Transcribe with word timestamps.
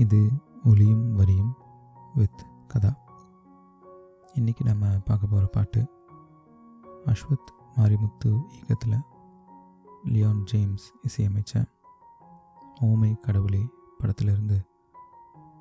இது 0.00 0.30
ஒளியும் 0.64 1.14
வரியும் 1.14 1.56
வித் 2.14 2.46
கதா. 2.68 2.92
இன்றைக்கி 4.34 4.64
நம்ம 4.64 4.88
பார்க்க 4.88 5.26
போகிற 5.26 5.46
பாட்டு 5.46 5.80
அஸ்வத் 7.06 7.50
மாரிமுத்து 7.76 8.30
இயக்கத்தில் 8.50 9.00
லியான் 10.04 10.42
ஜேம்ஸ் 10.44 10.94
இசையமைச்ச 11.08 11.64
ஓமை 12.80 13.20
கடவுளே 13.20 13.68
படத்திலிருந்து 13.98 14.66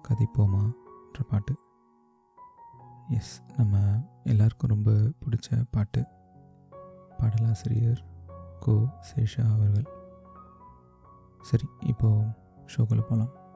கதைப்போமான்ற 0.07 1.23
பாட்டு. 1.29 1.55
எஸ் 3.09 3.43
நம்ம 3.57 3.77
எல்லாருக்கும் 4.23 4.69
ரொம்ப 4.69 4.91
பிடிச்ச 4.91 5.65
பாட்டு. 5.71 6.05
பாடலாசிரியர் 7.17 8.01
கோ 8.59 8.71
சேஷா 9.09 9.53
அவர்கள். 9.53 9.87
சரி 11.41 11.67
இப்போது 11.79 12.25
ஷோக்குள்ளே 12.75 13.01
போகலாம் 13.01 13.47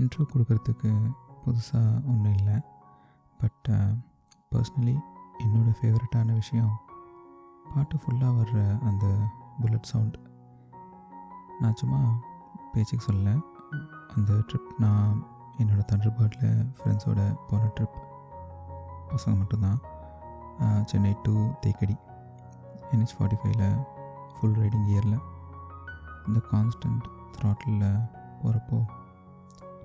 இன்ட்ரோ 0.00 0.24
கொடுக்கறதுக்கு 0.30 0.90
புதுசாக 1.44 1.90
ஒன்றும் 2.12 2.36
இல்லை. 2.38 2.56
பட் 3.40 3.68
பர்சனலி 4.52 4.94
uh, 4.94 5.02
என்னோடய 5.42 5.74
ஃபேவரட்டான 5.78 6.34
விஷயம் 6.34 6.72
பாட்டு 7.74 7.96
ஃபுல்லாக 8.02 8.32
வர்ற 8.38 8.58
அந்த 8.88 9.06
புல்லட் 9.60 9.90
சவுண்ட் 9.92 10.16
நான் 11.60 11.78
சும்மா 11.80 12.00
பேச்சுக்கு 12.72 13.04
சொல்ல 13.04 13.34
அந்த 14.14 14.32
ட்ரிப் 14.48 14.70
நான் 14.76 15.14
என்னோடய 15.58 15.86
தண்டர்பர்டில் 15.90 16.54
ஃப்ரெண்ட்ஸோட 16.78 17.20
போன 17.48 17.70
ட்ரிப் 17.76 17.98
பசங்க 19.10 19.34
மட்டும்தான். 19.40 19.80
Chennai 20.84 21.12
to 21.22 21.34
Thekkady. 21.64 21.96
NH 22.92 23.16
forty 23.16 23.38
ஃபைவ்ல 23.40 23.64
ஃபுல் 24.34 24.58
ரைடிங் 24.60 24.88
இயரில் 24.92 25.18
இந்த 26.26 26.40
கான்ஸ்டன்ட் 26.50 27.06
த்ராட்டிலில் 27.36 28.00
போகிறப்போ 28.42 28.78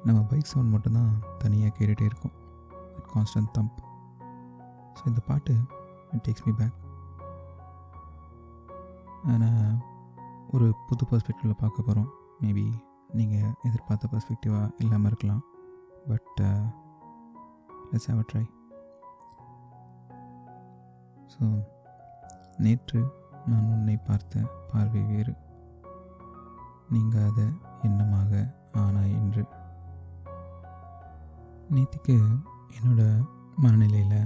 நம்ம 0.10 0.22
பைக் 0.30 0.52
சவுண்ட் 0.52 0.74
மட்டும்தான் 0.74 1.12
தனியாக 1.42 1.72
கேட்டுகிட்டே 1.78 2.06
இருக்கும். 2.10 2.36
கான்ஸ்டன்ட் 3.14 3.52
தம்ப் 3.56 3.78
ஸோ 4.98 5.04
இந்த 5.12 5.22
பாட்டு 5.28 5.54
இட் 6.14 6.24
டேக்ஸ் 6.28 6.46
மீ 6.48 6.52
பேக் 6.60 6.78
ஆனால் 9.32 9.76
ஒரு 10.56 10.68
புது 10.88 11.04
பர்ஸ்பெக்டிவில் 11.10 11.60
பார்க்க 11.62 11.88
போகிறோம் 11.88 12.10
மேபி 12.44 12.66
நீங்கள் 13.20 13.54
எதிர்பார்த்த 13.68 14.10
பர்ஸ்பெக்டிவாக 14.14 14.72
இல்லாமல் 14.84 15.10
இருக்கலாம். 15.12 15.44
But 16.10 16.40
let's 17.92 18.10
have 18.12 18.22
a 18.24 18.28
try 18.32 18.46
so 21.34 21.44
நேற்று 22.66 23.02
நான் 23.50 23.70
உன்னை 23.76 23.98
பார்த்த 24.10 24.44
பார்வை 24.72 25.04
வேறு. 25.12 25.36
நீங்காத 26.94 27.40
எண்ணமாக 27.88 28.32
ஆனா 28.84 29.04
என்று. 29.20 29.44
நேற்றுக்கு 31.70 32.14
என்னோடய 32.76 33.26
மனநிலையில் 33.56 34.22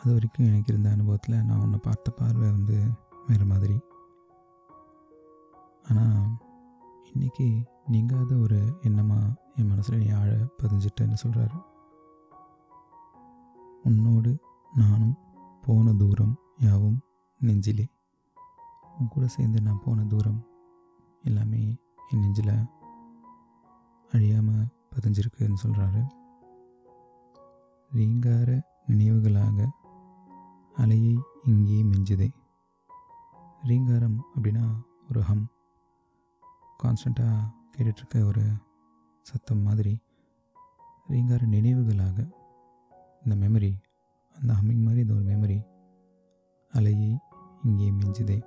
அது 0.00 0.12
வரைக்கும் 0.12 0.46
எனக்கு 0.46 0.72
இருந்த 0.72 0.90
அனுபவத்தில் 0.90 1.44
நான் 1.44 1.60
உன்னை 1.60 1.78
பார்த்த 1.82 2.10
பார்வை 2.10 2.50
வந்து 2.50 2.76
வேறு 3.26 3.44
மாதிரி. 3.44 3.76
ஆனால் 5.88 6.26
இன்றைக்கி 7.12 7.64
நீங்காத 7.86 8.34
ஒரு 8.34 8.58
எண்ணமாக 8.82 9.34
என் 9.56 9.66
மனசில் 9.66 9.98
நீ 9.98 10.08
ஆழ 10.10 10.30
பதிஞ்சிட்டேன்னு 10.62 11.16
சொல்கிறாரு 11.22 11.58
உன்னோடு 13.82 14.32
நானும் 14.72 15.16
போன 15.62 15.92
தூரம் 15.92 16.36
யாவும் 16.58 17.00
நெஞ்சிலே. 17.40 17.88
உன் 18.98 19.08
கூட 19.08 19.26
சேர்ந்து 19.26 19.60
நான் 19.62 19.82
போன 19.84 20.04
தூரம் 20.04 20.40
எல்லாமே 21.22 21.80
என் 22.10 22.20
நெஞ்சில் 22.20 22.54
அழியாமல் 24.12 24.80
பதிஞ்சிருக்குன்னு 24.92 25.56
சொல்கிறாரு 25.62 26.02
ரீங்கார 27.90 28.60
நினைவுகளாக 28.86 29.66
அலையை 30.76 31.18
இங்கே 31.44 31.82
மிஞ்சுதே. 31.82 32.28
ரீங்காரம் 33.62 34.24
அப்படின்னா 34.34 34.64
ஒரு 35.10 35.20
ஹம். 35.20 35.46
கான்ஸ்டண்ட்டாக 36.82 37.50
கேட்டுட்ருக்க 37.74 38.26
ஒரு 38.26 38.44
சத்தம் 39.22 39.62
மாதிரி 39.62 40.02
ரீங்கார 41.08 41.46
நினைவுகளாக 41.46 42.18
இந்த 43.22 43.36
மெமரி 43.36 43.72
அந்த 44.36 44.52
ஹம்மிங் 44.52 44.82
மாதிரி 44.82 45.00
இந்த 45.00 45.14
ஒரு 45.14 45.24
மெமரி 45.24 45.58
அலையை 46.72 47.18
இங்கே 47.64 47.90
மிஞ்சுதே. 47.90 48.38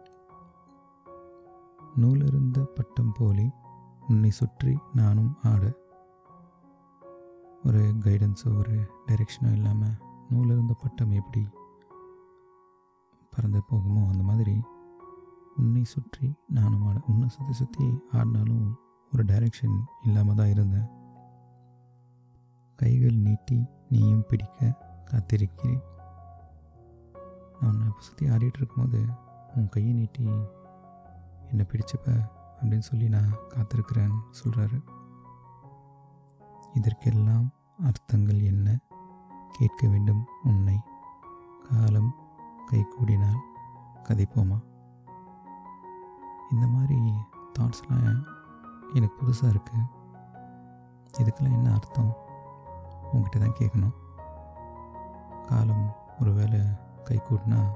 நூலிருந்த 1.95 2.63
பட்டம் 2.75 3.11
போலே 3.11 3.45
உன்னை 4.07 4.29
சுற்றி 4.29 4.77
நானும் 4.93 5.35
ஆட 5.43 5.63
ஒரு 7.65 7.81
கைடன்ஸோ 8.03 8.57
ஒரு 8.57 8.75
டைரெக்ஷனோ 9.07 9.51
இல்லாமல் 9.51 9.95
நூலிருந்த 10.29 10.73
பட்டம் 10.83 11.11
எப்படி 11.11 11.43
பறந்து 13.33 13.61
போகுமோ 13.69 14.09
அந்த 14.09 14.23
மாதிரி 14.23 14.55
உன்னை 15.55 15.83
சுற்றி 15.83 16.35
நானும் 16.47 16.85
ஆட 16.85 17.01
உன்னை 17.07 17.29
சுற்றி 17.29 17.53
சுற்றி 17.53 17.87
ஆடினாலும் 18.11 18.77
ஒரு 19.13 19.23
டைரெக்ஷன் 19.23 19.75
இல்லாமல் 20.03 20.35
தான் 20.35 20.49
இருந்தேன். 20.49 20.87
கைகள் 22.79 23.13
நீட்டி 23.13 23.65
நீயும் 23.89 24.25
பிடிக்க 24.27 24.77
காத்திருக்கிறேன். 25.11 25.81
நான் 27.61 27.69
உன்னை 27.69 27.91
சுற்றி 27.99 28.25
ஆடிட்டு 28.29 28.57
இருக்கும்போது 28.57 29.01
உன் 29.55 29.69
கையை 29.69 29.93
நீட்டி 29.93 30.25
என்னை 31.49 31.65
பிடிச்சப்ப 31.71 32.07
அப்படின்னு 32.59 32.87
சொல்லி 32.91 33.09
நான் 33.09 33.31
காத்திருக்கிறேன்னு 33.49 34.19
சொல்கிறாரு 34.43 34.79
இதற்கெல்லாம் 36.75 37.51
அர்த்தங்கள் 37.83 38.39
என்ன? 38.41 38.79
கேட்க 39.51 39.87
வேண்டும் 39.87 40.27
உன்னை. 40.43 40.81
காலம் 41.69 42.15
கை 42.67 42.85
கூடினால் 42.89 43.39
கதைப்போமா? 44.03 44.63
இந்த 46.51 46.67
மாதிரி 46.67 47.13
தாட்ஸ்லாம் 47.59 48.23
எனக்கு 48.93 49.25
புதுசாக 49.25 49.55
இருக்குது 49.55 49.85
இதுக்கெல்லாம் 51.17 51.53
என்ன 51.53 51.73
அர்த்தம்? 51.73 52.15
உங்ககிட்ட 53.11 53.39
தான் 53.39 53.57
கேட்கணும். 53.59 53.93
காலம் 55.47 55.95
ஒரு 56.19 56.33
வேளை 56.33 56.59
கை 57.03 57.17
கூட்டினா 57.17 57.69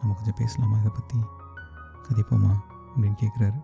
நம்ம 0.00 0.14
கொஞ்சம் 0.14 0.34
பேசலாமா 0.36 0.78
இதை 0.78 0.90
பற்றி 0.94 1.18
கதைப்போமா? 2.08 2.56
அப்படின்னு 2.96 3.16
கேட்குறாரு. 3.22 3.62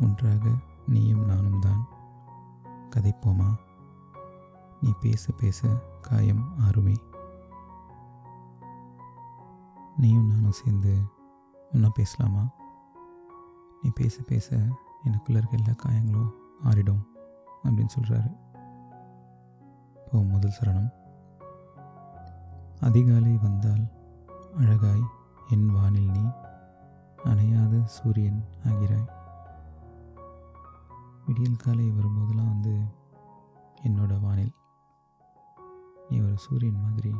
ஒன்றாக 0.00 0.50
நீயும் 0.90 1.24
நானும் 1.24 1.60
தான். 1.60 1.86
கதைப்போமா? 2.96 3.56
நீ 4.80 4.92
பேச 5.00 5.32
பேச 5.32 5.68
காயம் 6.00 6.54
ஆறுமே. 6.58 6.96
நீயும் 9.96 10.26
நானும் 10.26 10.52
சேர்ந்து 10.52 11.02
ஒன்றா 11.72 11.88
பேசலாமா? 11.94 12.48
நீ 13.82 13.90
பேச 13.94 14.22
பேச 14.22 14.56
எனக்குள்ள 15.04 15.38
இருக்க 15.38 15.56
எல்லா 15.56 15.72
காயங்களும் 15.76 16.34
ஆறிடும் 16.64 17.04
அப்படின்னு 17.64 17.88
சொல்கிறாரு 18.00 18.36
இப்போ 20.06 20.22
முதல் 20.22 20.54
சரணம். 20.60 20.92
அதிகாலை 22.80 23.36
வந்தால் 23.36 23.84
அழகாய் 24.56 25.02
என் 25.48 25.68
வானில் 25.68 26.10
நீ 26.10 26.22
அணையாத 27.24 27.84
சூரியன் 27.84 28.44
ஆகிறாய். 28.64 29.19
விடியல் 31.26 31.56
காலை 31.56 31.90
வரும்போதெல்லாம் 31.90 32.52
வந்து 32.54 32.84
என்னோட 33.82 34.20
வானில் 34.20 34.54
நீ 36.08 36.20
ஒரு 36.20 36.38
சூரியன் 36.38 36.80
மாதிரி 36.80 37.14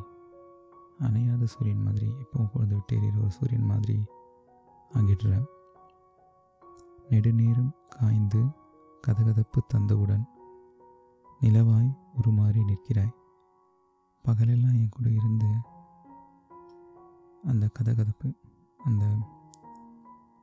அணையாத 0.99 1.45
சூரியன் 1.45 1.83
மாதிரி 1.83 2.13
எப்பவும் 2.13 2.51
பொழுது 2.53 2.75
விட்டு 2.75 3.01
எறிகிற 3.01 3.21
ஒரு 3.21 3.31
சூரியன் 3.31 3.65
மாதிரி 3.65 4.05
ஆகிடுற. 4.95 5.45
நெடுநேரம் 7.09 7.73
காய்ந்து 7.89 8.43
கதகதப்பு 9.07 9.61
தந்தவுடன் 9.75 10.25
நிலவாய் 11.41 11.97
உருமாறி 12.15 12.63
நிற்கிறாய். 12.65 13.15
பகலெல்லாம் 14.25 14.75
என் 14.75 14.89
கூட 14.91 15.11
இருந்து 15.11 15.51
அந்த 17.45 17.71
கதகதப்பு 17.79 18.35
அந்த 18.79 19.05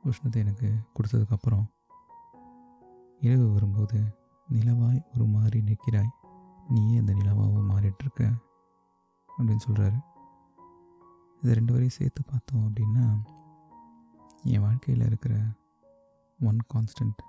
உஷ்ணத்தை 0.04 0.36
எனக்கு 0.36 0.74
கொடுத்ததுக்கப்புறம் 0.94 1.66
இரவு 3.20 3.46
வரும்போது 3.54 3.98
நிலவாய் 4.48 5.00
ஒரு 5.14 5.24
மாறி 5.26 5.58
நிற்கிறாய். 5.62 6.12
நீயே 6.68 6.98
அந்த 6.98 7.12
நிலவாகவும் 7.12 7.70
மாறிட்டுருக்க? 7.70 8.22
அப்படின்னு 9.28 9.64
சொல்கிறாரு 9.66 9.98
இது 11.42 11.54
ரெண்டு 11.54 11.72
வரையும் 11.72 11.96
சேர்த்து 11.96 12.22
பார்த்தோம் 12.22 12.64
அப்படின்னா 12.66 13.04
என் 14.44 14.62
வாழ்க்கையில் 14.62 15.04
இருக்கிற 15.06 15.34
ஒன் 16.40 16.60
கான்ஸ்டன்ட் 16.72 17.20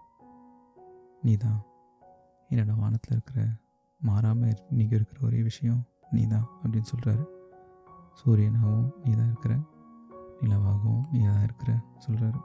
நீ 1.23 1.33
தான் 1.37 1.59
என்னோட 2.49 2.73
வானத்தில் 2.75 3.13
இருக்கிற 3.13 3.39
மாறாமல் 4.01 4.55
இன்றைக்கி 4.71 4.93
இருக்கிற 4.93 5.19
ஒரே 5.21 5.41
விஷயம் 5.43 5.81
நீ 6.11 6.21
தான் 6.27 6.47
அப்படின்னு 6.61 6.91
சொல்கிறாரு 6.91 7.23
சூரியனாகவும் 8.19 8.89
நீ 9.03 9.11
தான் 9.13 9.29
இருக்கிற 9.29 9.55
நிலவாகவும் 10.41 11.03
நீ 11.11 11.21
தான் 11.25 11.43
இருக்கிற 11.43 11.71
சொல்கிறாரு 12.05 12.39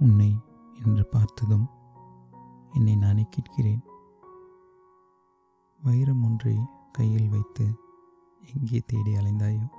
உன்னை 0.00 0.30
என்று 0.82 1.06
பார்த்ததும் 1.06 1.70
என்னை 2.72 2.96
நானே 2.96 3.26
கேட்கிறேன். 3.30 3.82
வைரம் 5.82 6.24
ஒன்றை 6.24 6.58
கையில் 6.92 7.28
வைத்து 7.28 7.74
எங்கே 8.54 8.82
தேடி 8.86 9.12
அலைந்தாயோ? 9.14 9.70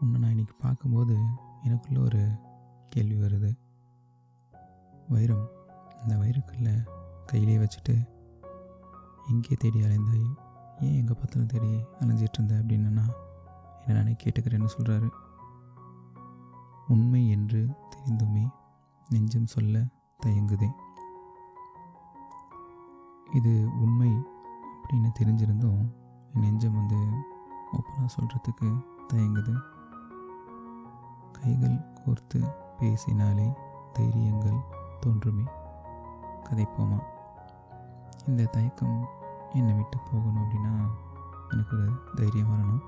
உன்னை 0.00 0.20
நான் 0.20 0.30
இன்னைக்கு 0.30 0.54
பார்க்கும்போது 0.54 1.16
எனக்குள்ள 1.62 2.00
ஒரு 2.00 2.30
கேள்வி 2.88 3.16
வருது. 3.16 3.58
வைரம் 5.08 5.48
இந்த 6.02 6.16
வைரக்கல்லை 6.16 6.86
கையிலே 7.26 7.56
வச்சுட்டு 7.56 8.08
எங்கே 9.28 9.54
தேடி 9.58 9.80
அலைந்தாயோ? 9.80 10.34
ஏன் 10.80 10.94
எங்கே 10.94 11.14
பார்த்தாலும் 11.14 11.46
தேடி 11.46 11.84
அலைஞ்சிட்டு 12.00 12.32
இருந்த 12.32 12.54
அப்படின்னா 12.54 13.06
என்னை 13.86 14.02
நானே 14.02 14.16
கேட்டுக்கிறேன்னு 14.24 14.68
சொல்கிறாரு 14.78 15.08
உண்மை 16.88 17.30
என்று 17.30 17.68
தெரிந்துமே 17.90 18.48
நெஞ்சம் 19.10 19.46
சொல்ல 19.46 19.84
தயங்குதே. 20.24 20.68
இது 23.34 23.68
உண்மை 23.80 24.10
அப்படின்னு 24.10 25.10
தெரிஞ்சிருந்தும் 25.18 25.90
என் 26.34 26.40
நெஞ்சம் 26.40 26.74
வந்து 26.74 26.96
ஓப்பனாக 27.72 28.08
சொல்கிறதுக்கு 28.20 28.84
தயங்குது. 29.06 29.54
கைகள் 31.32 31.76
கோர்த்து 31.94 32.54
பேசினாலே 32.78 33.52
தைரியங்கள் 33.92 34.58
தோன்றுமே. 35.00 35.42
கதைப்போமா? 36.44 37.02
இந்த 38.26 38.44
தயக்கம் 38.44 39.08
என்னை 39.52 39.74
விட்டு 39.74 39.98
போகணும் 39.98 40.36
அப்படின்னா 40.36 40.90
எனக்கு 41.50 41.76
ஒரு 41.76 41.92
தைரியம் 42.14 42.50
வரணும். 42.50 42.84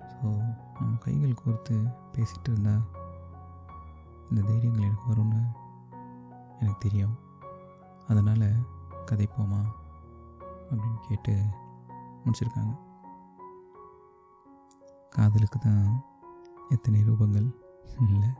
ஸோ 0.00 0.54
நம்ம 0.80 0.96
கைகள் 1.00 1.34
கோர்த்து 1.44 1.94
பேசிகிட்டு 2.12 2.46
இருந்தால் 2.46 2.93
இந்த 4.30 4.40
தைரியங்கள் 4.42 4.86
எனக்கு 4.86 5.10
வரும்னு 5.12 5.42
எனக்கு 6.60 6.78
தெரியும். 6.78 7.16
அதனால் 8.08 8.46
கதைப்போமா 9.10 9.60
அப்படின்னு 10.70 11.00
கேட்டு 11.08 11.34
முடிச்சிருக்காங்க. 12.24 12.74
காதலுக்கு 15.10 15.58
தான் 15.58 16.04
எத்தனை 16.70 17.00
ரூபங்கள்? 17.00 17.48
இல்லை. 18.08 18.30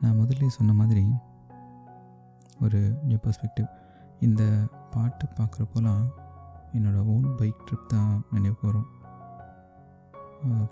நான் 0.00 0.18
முதல்ல 0.18 0.46
சொன்ன 0.46 0.72
மாதிரி 0.72 1.04
ஒரு 2.60 2.80
நியூ 3.02 3.16
பர்ஸ்பெக்டிவ் 3.16 3.68
இந்த 4.20 4.42
பாட்டு 4.90 5.26
பார்க்குறப்போலாம் 5.26 6.04
என்னோடய 6.74 7.04
ஓன் 7.14 7.34
பைக் 7.36 7.62
ட்ரிப் 7.66 7.86
தான் 7.86 8.24
நினைவுக்கு 8.30 8.66
வரும். 8.66 8.90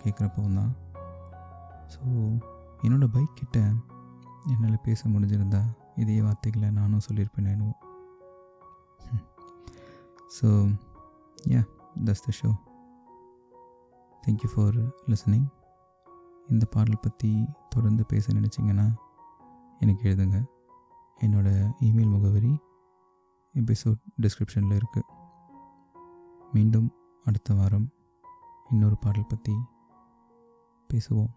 கேட்குறப்போ 0.03 0.41
தான். 0.55 0.73
ஸோ 1.93 2.01
என்னோடய 2.81 3.11
பைக் 3.11 3.35
கிட்ட 3.35 3.57
என்னால் 4.45 4.83
பேச 4.83 5.09
முடிஞ்சிருந்தா 5.09 5.61
இதே 5.95 6.21
வார்த்தைகளை 6.21 6.69
நானும் 6.71 7.05
சொல்லியிருப்பேன் 7.09 7.49
என்னவோ 7.51 7.73
so 10.37 10.49
ya 11.49 11.61
thus 12.05 12.23
the 12.25 12.31
show 12.41 12.51
thank you 14.23 14.49
for 14.53 14.77
listening 15.07 15.47
இந்த 16.47 16.65
பாடல் 16.65 17.01
பற்றி 17.01 17.47
தொடர்ந்து 17.69 18.05
பேச 18.05 18.33
நினச்சிங்கன்னா 18.33 18.87
எனக்கு 19.79 20.09
எழுதுங்க. 20.09 20.39
என்னோடய 21.19 21.71
இமெயில் 21.79 22.09
முகவரி 22.09 22.53
எபிசோட் 23.55 23.99
டிஸ்கிரிப்ஷனில் 24.21 24.77
இருக்குது 24.79 25.09
மீண்டும் 26.51 26.89
அடுத்த 27.23 27.53
வாரம் 27.53 27.87
இன்னொரு 28.69 28.97
பாடல் 28.97 29.27
பற்றி 29.27 29.55
பேசுவோம். 30.89 31.31